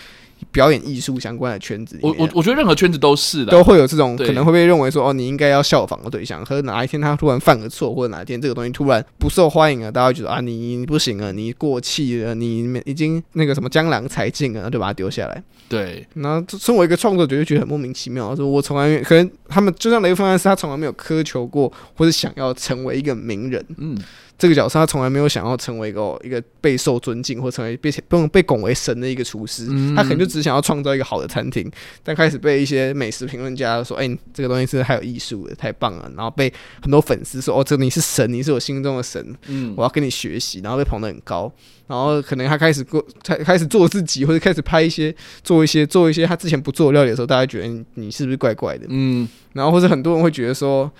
[0.50, 6.44] 表演艺术相关的圈子里面，我我我觉得任何圈子都是的，都会有这种可能会被认为说哦，你应该要效仿的对象。
[6.44, 15.42] 可是哪一天他突然犯个错，或者哪一天这个东西突然不受欢迎了，大家会觉得啊，你你不行了，你过气了，你已经那个什么江郎才尽了，就把它丢下来。
[15.68, 18.36] 对，然后身为一个创作者，就觉得很莫名其妙。
[18.36, 23.64] 说我从来没可能他们就像雷锋安斯，他从来没有苛求过，或者想要成为一个名人。
[23.78, 23.96] 嗯。
[24.36, 31.70] 这个角色他从来没有想要成为一个一个备受尊敬或成为被被被拱为神的一个厨师，嗯、他可能就只想要创造一个好的餐厅。
[32.02, 41.50] 但开始被一些美食评论家说：“哎，这个东西是还有艺术的，太棒了。”然后被很多粉丝说：“哦，这个你是神，你是我心中的神，嗯，我要跟你学习。”然后被捧得很高。
[41.86, 45.14] 然后可能他开始过，才开始做自己，或者开始拍一些
[45.44, 48.86] 做一些做一些他之前不做的料理的时候，大家觉得，你是不是怪怪的？
[48.88, 50.90] 嗯，然后或者很多人会觉得说。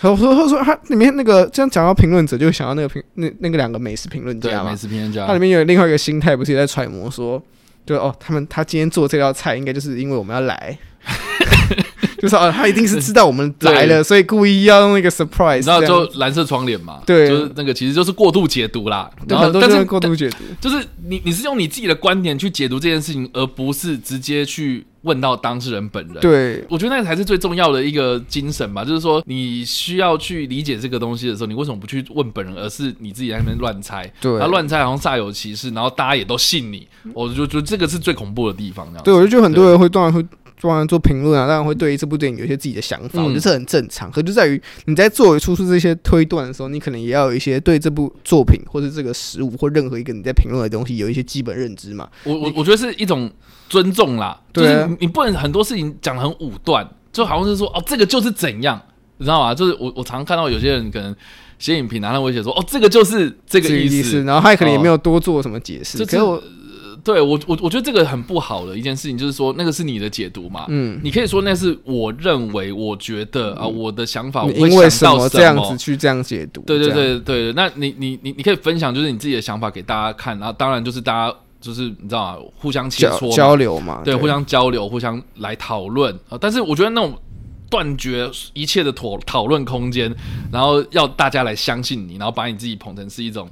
[0.00, 4.70] 他说：“他说他里面那个这样讲到评论者，就想到那个评那那个两个美食评论家嘛。
[4.70, 7.42] 美食评论家，他里面有另外一个心态，不是也在揣摩说，
[7.84, 10.78] 就哦，他们他今天做这道菜，应该就是因为我们要来。
[12.22, 19.10] ”就是啊，他一定是知道我们来了，所以故意要用那个 surprise，然后就蓝色窗帘嘛，对，就是那个其实就是过度解读啦。
[19.28, 26.18] 然后但是过度解读，就是你你是用你自己的观点去解读这件事情，而不是直接去问到当事人本人。
[26.20, 28.84] 对，我觉得那个才是最重要的一个精神吧。
[28.84, 34.06] 就是说，你需要去理解这个东西的时候，你为什么不去问本人，而是你自己在那边乱猜？
[34.20, 36.86] 对，他乱猜好像煞有其事，然后大家也都信你。
[37.14, 38.86] 我就觉得这个是最恐怖的地方。
[38.90, 40.24] 这样，对，我就觉得很多人会当然会。
[40.58, 44.10] 做完做评论啊，当然会对于这部电影有一些自己的想法，嗯、我觉得这很正常。
[44.10, 52.08] 可就在于你在作为出出这些推断的时候，你可能也要有一些对这部作品或者这个食物或任何一个你在评论的东西有一些基本认知嘛。
[52.24, 53.30] 我我我觉得是一种
[53.68, 58.82] 尊重啦，就是你不能很多事情讲得很武断，就好像是说哦这个就是怎样，
[59.18, 59.54] 你知道吗？
[59.54, 61.14] 就是我我常看到有些人可能
[61.58, 66.42] 写影评，然后会写说哦这个就是这个意思，意思然后他可能也没有多做什么解释，可是我。
[67.04, 82.44] 对我我我觉得这个很不好的一件事情，就是说那个是你的解读嘛，嗯，你可以说那是我认为，我觉得啊，我的想法，我会想到什么，因为什么这样子去这样解读，对对对对，那你你你你可以分享就是你自己的想法给大家看，然后当然就是大家就是你知道吗？
[82.58, 86.38] 互相切磋交流嘛，对，互相交流，互相来讨论啊。
[86.40, 87.16] 但是我觉得那种
[87.70, 90.14] 断绝一切的讨讨论空间，
[90.52, 93.48] 然后要大家来相信你，然后把你自己捧成是一种，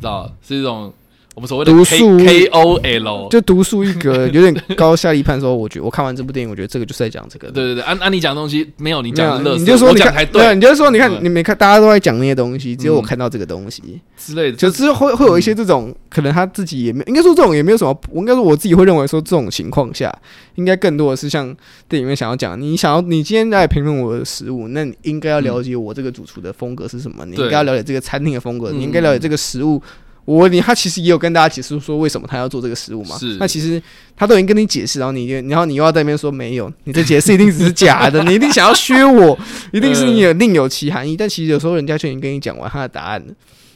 [0.00, 0.92] 知道是一种。
[1.36, 5.38] 我们所谓的独树 K O L，就独树一格，有点高下立判。
[5.38, 7.50] 说，我觉得我看完这部电影，我觉得这个就是在讲这个。
[7.50, 14.56] 对对对，按按你讲的东西没有你讲的，你就说你看，对，你就说你看，你没看，大家都在讲那些东西，只有我看到这个东西之类的。
[14.56, 17.94] 就是会会有一些这种，可能他自己也没应该说这种也没有什么。
[18.08, 20.10] 我应该说我自己会认为说，这种情况下，
[20.54, 21.54] 应该更多的是像
[21.86, 29.82] 电影里面想要讲，你想要你今天在评论我的食物，那你应该要了解我这个主厨的风格是什么，你应该要了解这个餐厅的风格，你应该了解这个食物。
[30.26, 33.16] 我你他其实也有跟大家解释说为什么他要做这个食物嘛？
[33.16, 33.36] 是。
[33.36, 33.80] 那其实
[34.16, 39.38] 他都已经跟你解释，然后你然后你又要在那边说没有，你的解释一定只是 假的，你一定想要削我，
[39.72, 41.16] 一定是你有另有其含义。
[41.16, 43.32] 但其实有时候人家就已经跟你讲完他的答案了，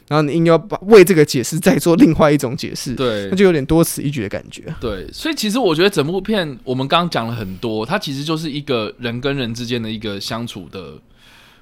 [0.09, 4.65] 然后你硬要把为这个解释再做另外一种解释，对，那就有点多此一举的感觉。
[4.81, 10.95] 对，所以其实我觉得整部片我们刚刚讲了很多，它其实就是一个人跟人之间的一个相处的，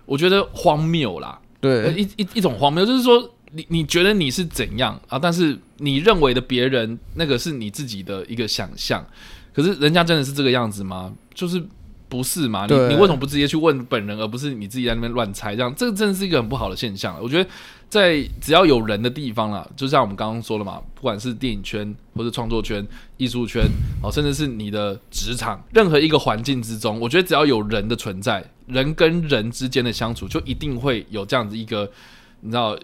[0.07, 1.39] 我觉得荒谬啦。
[1.61, 3.31] 对，一一一种荒谬，就是说。
[3.53, 5.19] 你你觉得你是怎样啊？
[5.19, 9.05] 但是你认为的别人那个是你自己的一个想象，
[9.53, 11.13] 可是人家真的是这个样子吗？
[11.35, 11.63] 就是
[12.09, 12.67] 不是嘛？
[12.67, 15.55] 你你为什么不直接去问本人，而不是你自己在那边乱猜？
[15.55, 17.19] 这样这个真的是一个很不好的现象。
[17.23, 17.51] 我觉得
[17.89, 23.63] 在只要有人的地方啦，就像我们刚刚说了嘛，不管是电影圈或者创作圈、艺术圈
[24.03, 31.91] 哦，甚至是你的职场，任何一个环境之中，我觉得只要有人的存在，人跟人之间的相处，就一定会有这样子一个，
[32.41, 32.79] 你知道。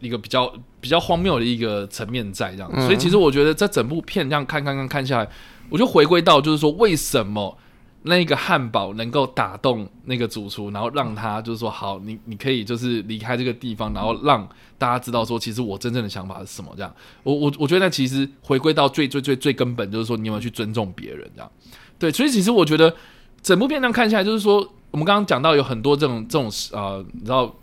[0.00, 5.28] 一个比较比较荒谬的一个层面在这样，嗯、所以其实我觉得这整部片这样看看看看下来，
[5.70, 7.56] 我就回归到就是说，为什么
[8.04, 16.92] 那个汉堡能够打动那个主厨，然后让他就是说好，你你可以就是离开这个地方，然后让大家知道说，其实我真正的想法是什么这样。
[17.22, 21.50] 我我我觉得那其实回归到最最最最根本，就是说你有没有去尊重别人这样。
[21.98, 22.92] 对，所以其实我觉得
[23.40, 24.56] 整部片这样看下来，就是说
[24.90, 27.54] 我们刚刚讲到有很多这种这种呃，你知道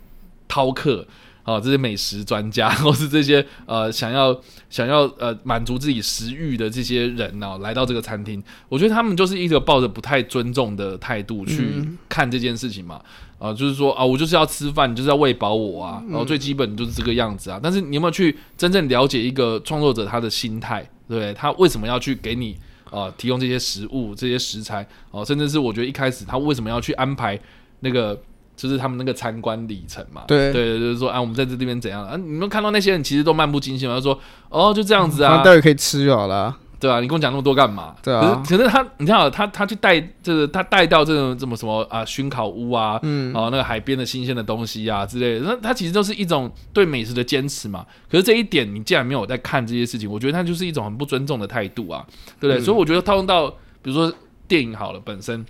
[0.48, 1.06] 饕客。
[1.50, 13.00] 哦，这些美食专家， 或是这些呃想要想要呃满足自己食欲的这些人呢、啊，来到这个餐厅，我觉得他们就是一直抱着不太尊重的态度去看这件事情嘛。
[13.38, 17.58] 啊、呃，就是说啊，我就是要吃饭，你就是要喂饱我啊，然后最基本就是这个样子啊。
[17.62, 20.82] 但是你有没有去真正了解一个创作者他的心态？
[21.08, 21.34] 对不对？
[21.34, 22.52] 他为什么要去给你
[22.84, 24.82] 啊、呃、提供这些食物、这些食材？
[25.10, 27.40] 哦、呃，甚至是我觉得一开始他为什么要去安排
[27.80, 28.20] 那个？
[28.60, 32.14] 就是他们那个参观里程嘛，对对，就是说啊，我们在这这边怎样啊？
[32.14, 34.20] 你们看到那些人其实都漫不经心嘛，就说
[34.50, 36.54] 哦，就这样子啊，待会可以吃就好了。
[36.78, 37.94] 对啊，你跟我讲那么多干嘛？
[38.02, 47.86] 对啊，可是他，你看啊，他他去带就是，他带到这种这么什么啊，熏烤屋啊，嗯，哦，那个海边的新鲜的东西啊之类的，那他其实都是一种对美食的坚持嘛。
[48.10, 52.04] 可是这一点，你既然没有在看这些事情，我觉得他就是一种很不尊重的态度啊，
[52.38, 52.62] 对不对？
[52.62, 53.48] 嗯、所以我觉得套用到
[53.80, 54.12] 比如说
[54.46, 55.44] 电影好了，本身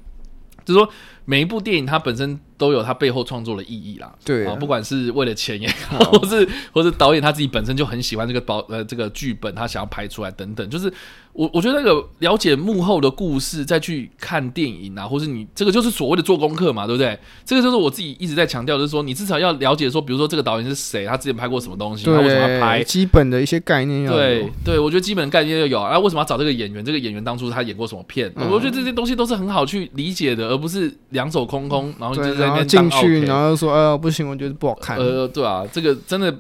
[0.65, 0.89] 就是说
[1.31, 2.41] 每一部电影它本身。
[2.61, 10.93] 都有它背后创作的意义啦，对啊，不管是为了钱也好， 或是或是导演他自己本身就很喜欢这个导呃这个剧本，他想要拍出来等等，就是
[11.33, 17.19] 我我觉得那个了解幕后的故事，再去看电影啊，或是你这个就是所谓的做功课嘛，对不对？
[17.47, 24.19] 这个就是我自己一直在强调，就是说你至少要了解说，比如说这个导演是谁，他之前拍过什么东西，他为什么要拍，基本的一些概念要有。
[24.19, 26.85] 对对，我觉得基本的概念要有啊，为什么要找这个演员？
[26.85, 28.31] 这个演员当初他演过什么片？
[28.37, 33.27] 嗯、我觉得这些东西都是很好去理解的，而不是两手空空，然后就在那边进去。
[33.27, 36.35] 然后说：“哎呀，不行，我觉得不好看。”呃，对啊，这个真的，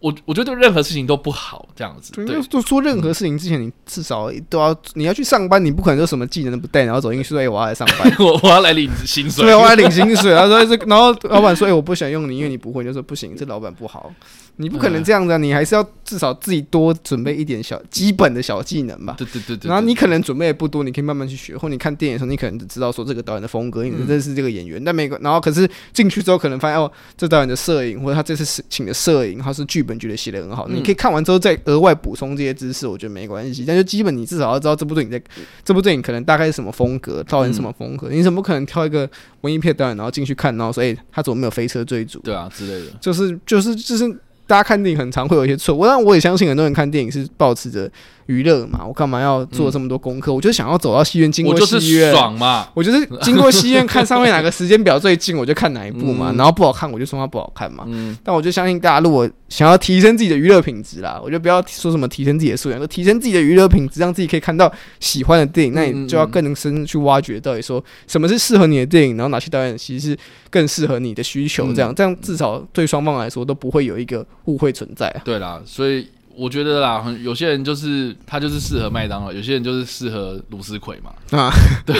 [0.00, 2.12] 我我觉得任何事情都不好这样子。
[2.12, 10.34] 对，就说任何事情之前，你至少都要你要去上班，你不可能说什么技能都不带，然后走进去说：“哎，我要来上班， 我我要来领薪水。”对，我要来领薪水。
[10.34, 14.12] 他说：“这，然后老板说：‘哎，我不想用你，因为你不会。’就说不行，这老板不好。”
[14.60, 19.14] 你不可能这样子，啊，你还是要至少自己多准备一点小基本的小技能吧。
[19.16, 19.68] 对对对对。
[19.68, 21.56] 然后你可能准备也不多，你可以慢慢去学。
[21.56, 24.82] 或你看电影的时候，你可能只知道说这个导演的风格，你认识这个演员。
[24.84, 30.66] 但没，然后可是进去之后，可能发现哦，这导演的摄影或者他这次请的摄影，他是剧本觉得写的很好。
[30.66, 33.64] 你可以看完之后再额外补充这些知识，我觉得没关系。
[33.64, 35.22] 但就基本你至少要知道这部电影在
[35.64, 38.08] 这部电影可能大概是什么风格，导演什么风格。
[38.10, 39.08] 你怎么可能挑一个
[39.42, 42.18] 文艺片导演然后进去看，然后说哎，他怎么没有飞车追逐？
[42.20, 42.92] 对啊之类的。
[43.00, 44.18] 就是就是就是。
[44.48, 47.88] 大家看电影很常会有一些错误，但我也相信很多人看电影是保持着。
[48.28, 50.30] 娱乐嘛，我干嘛要做这么多功课？
[50.30, 52.68] 嗯、我就想要走到戏院，经过戏院爽嘛。
[52.74, 56.30] 我就是经过戏院看上面哪个时间表最近，我就看哪一部嘛。
[56.32, 57.84] 嗯、然后不好看，我就说它不好看嘛。
[57.88, 65.72] 嗯、但我就相信大家，如果想要提升自己的娱乐品质啦，我就不要说什么提升自己的素养，就提升自己的娱乐品质，让自己可以看到喜欢的电影。
[65.72, 70.18] 那你就要更能深入去挖掘到底说什么是适合你的电影，然后哪些导演其实是
[70.50, 71.72] 更适合你的需求。
[71.72, 75.10] 这样，这样至少对双方来说都不会有一个误会存在。
[75.24, 76.06] 对啦，所以。
[76.38, 81.12] 我觉得啦，有些人就是他就是适合麦当劳，有些人就是适合卢斯奎嘛。
[81.36, 81.50] 啊，
[81.84, 81.98] 对，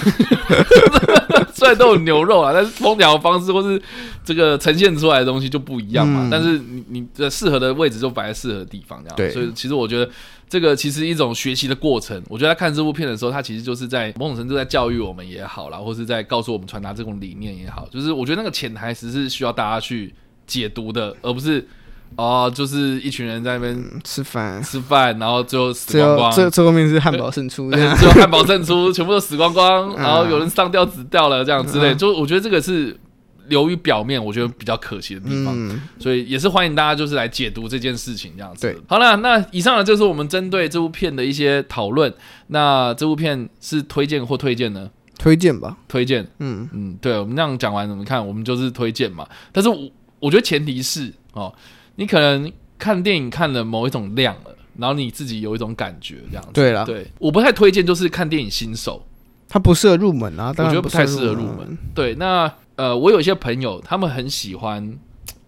[1.53, 3.83] 虽然都有牛肉啊，但是烹调方式或是
[4.25, 6.29] 这个呈现出来的东西就不一样嘛。
[6.29, 9.17] 嗯、但是你你的适合的位置就摆在适合的地方，这样。
[9.17, 9.33] 对。
[9.33, 10.09] 所以其实我觉得
[10.49, 12.23] 这个其实一种学习的过程。
[12.29, 17.89] 我觉得他看这部片的时候，他其实就是在某种程度在教育我们也好啦，或是在告诉我们传达这种理念也好。
[17.91, 20.15] 就是我觉得那个潜台词是需要大家去
[20.47, 21.67] 解读的，而不是。
[22.17, 26.33] 哦，就是一群人在那边吃饭，吃饭，然后最后死光光。
[26.33, 31.95] 最最后面是汉堡胜出， 最后汉堡胜出，全部都死光光，然后有人上吊死掉了，这样之类。
[31.95, 32.99] 就我觉得这个是
[33.47, 35.81] 流于表面，我觉得比较可惜的地方。
[36.01, 38.63] 所以也是欢迎大家就是来解读这件事情这样子。
[38.63, 42.13] 对，好了，那以上呢就是我们针对这部片的一些讨论。
[42.49, 44.91] 那这部片是推荐或推荐呢？
[45.19, 46.27] 推荐吧，推荐。
[46.41, 48.27] 嗯嗯，对，我们这样讲完，怎么看？
[48.27, 49.25] 我们就是推荐嘛。
[49.53, 51.55] 但是我我觉得前提是哦。
[51.99, 56.51] 你可能看电影看了某一种量了，然后你自己有一种感觉，这样子。
[56.55, 59.05] 对啦，对，我不太推荐，就是看电影新手，
[59.49, 60.55] 他不适合入门啊。
[60.57, 61.77] 我觉得不太适合入门。
[61.93, 64.97] 对，那呃，我有一些朋友，他们很喜欢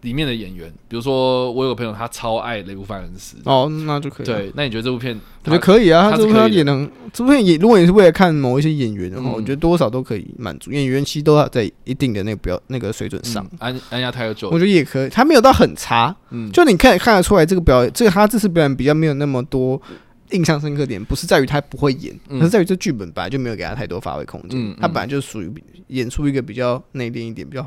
[0.02, 3.36] 里面的演员，比如说我有个朋友，他超爱雷布范恩斯。
[3.44, 4.26] 哦，那就可以。
[4.26, 5.18] 对，那你觉得这部片？
[5.44, 10.70] 我觉得可以啊，他这部片也能，这部片也，如果你是为了看某一些演员的话，我觉得多少都可以满足。
[10.70, 13.46] 演员其实都要在一定的那个表那个水准上。
[13.58, 16.14] 安安亚泰尔佐，我觉得也可以，他没有到很差。
[16.30, 19.80] 嗯，就你看看得出来，这个表演，这个他这次表演比较没有那么多
[20.32, 24.76] 印象深刻点，不是在于他不会演，而是在于这剧本本来就没有给他太多发挥空间。
[24.80, 25.52] 他本来就属于
[25.88, 27.62] 演出一个比较内敛一点，比较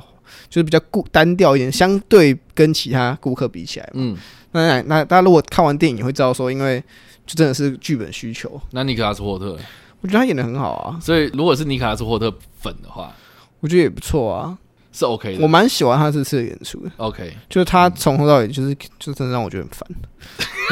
[0.49, 4.17] 就是比较固单调一点，相对跟其他顾客比起来，嗯，
[4.52, 6.84] 那那大家如果看完电影，你会知道说，因为。
[7.26, 8.60] 就真的是剧本需求。
[8.71, 9.58] 那尼可拉斯霍特，
[10.02, 10.99] 我觉得他演的很好啊。
[10.99, 13.15] 所以如果是尼可拉斯霍特粉的话，
[13.62, 14.58] 我觉得也不错啊，
[14.94, 15.44] 是 OK 的。
[15.44, 16.92] 我蛮喜欢他这次的演出的。
[16.98, 19.90] OK，就是他从头到尾就是，就真的让我觉得很烦。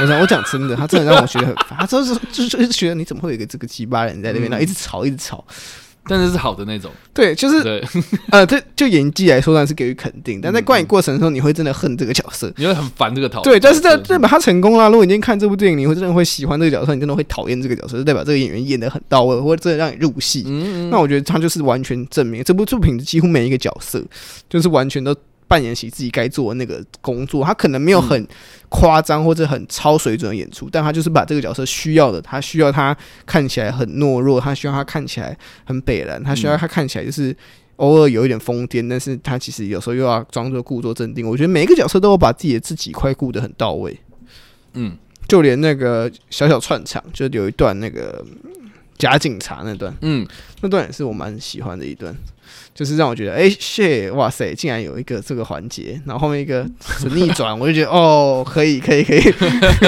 [0.01, 1.77] 我讲我讲真的，他真的让我觉得很烦。
[1.79, 5.43] 他就是就是觉得你怎么会有一个这个鸡巴人在那边，然后一直吵一直吵。
[6.07, 7.83] 但是是好的那种，对，就是对，
[8.31, 10.41] 呃，这就演技来说，当然是给予肯定。
[10.41, 13.41] 但在观影过程的时候，你会真的恨这个角色，你会很烦这个讨。
[13.43, 14.89] 对，但是这代表他成功了。
[14.89, 20.41] 如果你今天看这部电影，你会真的会喜欢这个角色，你真的会讨厌这个角色，就代表这个演员演的很到位，或者真的让你入戏。
[20.89, 24.03] 那我觉得他就是完全证明这部作品的几乎每一个角色，
[24.49, 25.15] 就是完全都。
[25.51, 28.25] 扮演起自己该做的那个工作，他可能没有很
[28.69, 37.35] 夸张或者很超水准的演出，但他就是把这个角色需要的，他需要他看起来很懦弱，他需要他看起来很北然，他需要他看起来就是
[37.75, 41.27] 偶尔有一点疯癫，但是他其实有时候又要装作故作镇定。
[41.27, 43.99] 我觉得每一个角色都有把自己的自己快顾得很到位。
[44.75, 44.97] 嗯。
[45.27, 48.21] 就连那个小小串场，就有一段那个
[49.01, 50.25] 假警察那段，嗯，
[50.61, 52.15] 那段也是我蛮喜欢的一段。
[52.73, 56.65] 就是让我觉得，哎、欸，谢，哇塞，竟然有一个这个环节，然后后面一个
[57.13, 59.21] 逆转，我就觉得， 哦，可以，可以，可以，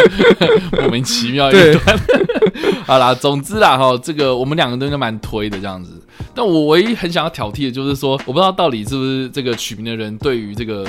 [0.80, 2.00] 莫名其妙一段。
[2.86, 5.92] 好啦，总之啦，哈，这个我们两个都应该蛮推的这样子。
[6.36, 10.86] 但我唯一很想要挑剔的就是说，我不知道到底是不是这个取名的人对于这个。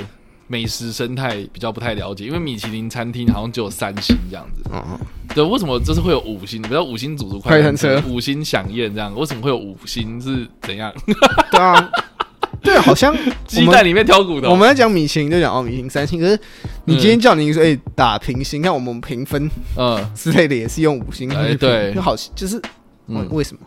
[0.47, 4.63] 美食生态比较不太了解，因为米其林餐厅好像只有三星这样子。
[4.71, 5.01] 哦，
[5.35, 6.61] 对，为什么就是会有五星？
[6.63, 10.21] 比如五星主厨快餐车、五星响宴这样，为什么会有五星？
[10.21, 10.93] 是怎样？
[11.51, 11.91] 对啊，
[12.63, 13.15] 对，好像
[13.49, 14.51] 鸡蛋里面挑骨头。
[14.51, 16.21] 我们在讲米其林就讲哦，米其林三星。
[16.21, 16.39] 可是
[16.85, 21.31] 你今天叫你说哎、欸、打平星，看我们评分，嗯之类的也是用五星。
[21.35, 22.61] 哎，对，就好，就是
[23.07, 23.61] 为为什么？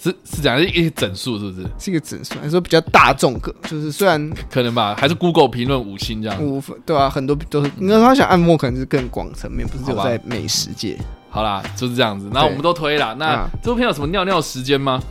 [0.00, 1.66] 是是讲一个整数，是不是？
[1.78, 3.52] 是一个整数，还是说比较大众个？
[3.64, 6.40] 就是虽然可能吧，还是 Google 评论五星这样。
[6.40, 7.70] 五分对啊，很多都是。
[7.80, 10.96] 因为他想按摩，可能是更广层面，不是只有在美食界。
[11.30, 12.30] 好啦，就是这样子。
[12.32, 13.14] 那我们都推了。
[13.16, 15.02] 那这部片有什么尿尿时间吗？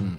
[0.00, 0.16] 嗯，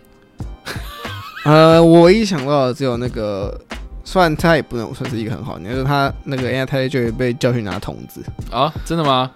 [1.44, 3.60] 呃，我唯一想到的只有那个，
[4.04, 8.72] 虽然他也不能算是一个很好，你说他那个 Anya Taylor-Joy 就被叫去拿筒子啊？
[8.86, 9.32] 真的吗？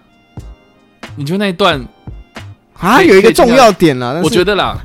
[1.16, 1.84] 你觉得那一段？
[2.80, 4.76] 啊，有一个重要点啦，我觉得啦，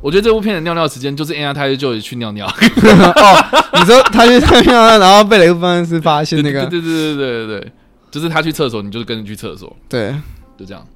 [0.00, 2.46] 我觉得这部片的尿尿时间就是 Anya Taylor-Joy 去尿尿。
[2.46, 6.64] 哦，你说他去尿尿，然后被雷夫方式发现那个？
[6.66, 7.72] 对对对对对对对，
[8.10, 9.76] 就是他去厕所，你就是跟着去厕所。
[9.88, 10.14] 对，
[10.56, 10.86] 就这样。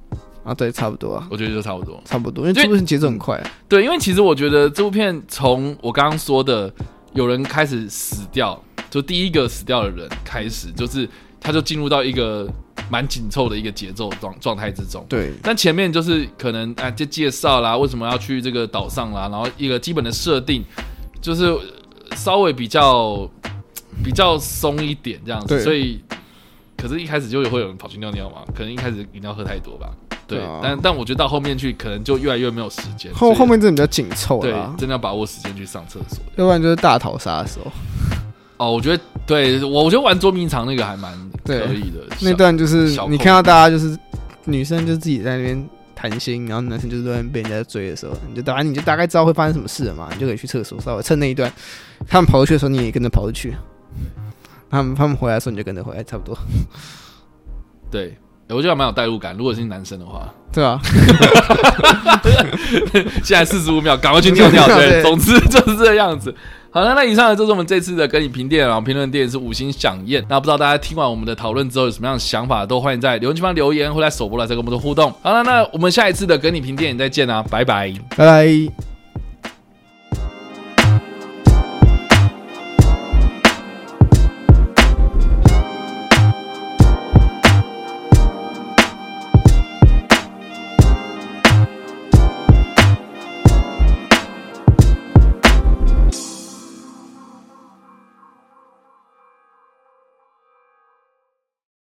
[0.45, 1.27] 啊，对，差不多啊。
[1.29, 3.41] 我觉得就差不多，差不多，因为这部片节奏很快。
[3.67, 6.71] 对，因为其实我觉得这部片从我刚刚说的
[7.13, 8.57] 有人开始死掉，
[8.89, 11.07] 就第一个死掉的人开始，就是
[11.41, 12.47] 他就进入到一个。
[12.89, 15.33] 蛮紧凑的一个节奏状状态之中，对。
[15.41, 20.63] 但前面就是可能啊，就介绍啦，为什么要去这个岛上啦，然后一个基本的设定，
[21.21, 21.55] 就是
[22.15, 23.29] 稍微比较
[24.03, 25.47] 比较松一点这样子。
[25.47, 25.63] 对。
[25.63, 26.03] 所以，
[26.77, 29.89] 可是一开始就会有人跑去尿尿嘛，可能一开始饮料喝太多吧。
[30.27, 30.39] 对。
[30.39, 33.13] 对啊、但但我觉得到后面去，可能就越来越没有时间。
[33.13, 37.71] 后后面真的比较紧凑，对，真的要把握时间去上厕所，要不然就是大逃杀的时候。
[38.57, 41.11] 哦，我觉得对我，我觉得玩捉迷藏那个还蛮
[41.43, 41.99] 可以的。
[42.21, 43.97] 那段就是你看到大家就是
[44.45, 51.51] 女生就自己在那边谈心，然后男生就是在被人家追的时候，你就大概你就大概知道会发生什么事了嘛，你就可以去厕所，稍微趁那一段
[52.07, 53.53] 他们跑出去的时候，你也跟着跑出去。
[54.69, 56.37] 他们他们回来的时候，你就跟着回来，差不多。
[57.89, 58.17] 对，
[58.49, 59.35] 我觉得蛮有代入感。
[59.37, 60.79] 如果是男生的话，对啊。
[63.23, 64.67] 现在四十五秒，赶快去尿尿。
[64.67, 66.35] 对，总之就是这个样子。
[66.75, 70.21] 好了，那以上呢就是我们这次的跟你评电影，然后评论电影是五星响宴。
[70.27, 75.09] 那不知道大家听完我们的讨论之后有什么样的想法，都欢迎在留言区方留言，或在首播来再跟我们做互动。
[75.21, 78.94] 好了，那我们下一次的跟你评电影再见啊，拜拜，拜拜。